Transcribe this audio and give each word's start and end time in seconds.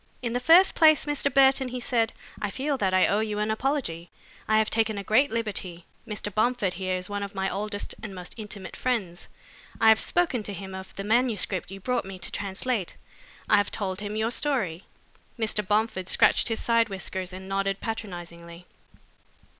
"In 0.23 0.33
the 0.33 0.39
first 0.39 0.73
place, 0.73 1.05
Mr. 1.05 1.31
Burton," 1.31 1.67
he 1.67 1.79
said, 1.79 2.11
"I 2.41 2.49
feel 2.49 2.75
that 2.75 2.91
I 2.91 3.05
owe 3.05 3.19
you 3.19 3.37
an 3.37 3.51
apology. 3.51 4.09
I 4.47 4.57
have 4.57 4.71
taken 4.71 4.97
a 4.97 5.03
great 5.03 5.29
liberty. 5.29 5.85
Mr. 6.07 6.33
Bomford 6.33 6.73
here 6.73 6.97
is 6.97 7.07
one 7.07 7.21
of 7.21 7.35
my 7.35 7.47
oldest 7.51 7.93
and 8.01 8.15
most 8.15 8.33
intimate 8.35 8.75
friends. 8.75 9.27
I 9.79 9.89
have 9.89 9.99
spoken 9.99 10.41
to 10.41 10.53
him 10.53 10.73
of 10.73 10.95
the 10.95 11.03
manuscript 11.03 11.69
you 11.69 11.79
brought 11.79 12.05
me 12.05 12.17
to 12.17 12.31
translate. 12.31 12.97
I 13.47 13.57
have 13.57 13.69
told 13.69 13.99
him 13.99 14.15
your 14.15 14.31
story." 14.31 14.85
Mr. 15.37 15.61
Bomford 15.67 16.09
scratched 16.09 16.47
his 16.47 16.59
side 16.63 16.89
whiskers 16.89 17.31
and 17.31 17.47
nodded 17.47 17.79
patronizingly. 17.79 18.65